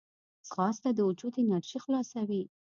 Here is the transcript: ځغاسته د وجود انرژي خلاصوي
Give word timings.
ځغاسته 0.47 0.89
د 0.93 0.99
وجود 1.09 1.33
انرژي 1.43 1.77
خلاصوي 1.85 2.43